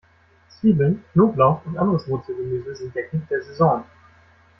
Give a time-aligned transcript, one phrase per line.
[0.49, 3.83] Zwiebeln, Knoblauch und anderes Wurzelgemüse sind der Hit der Saison.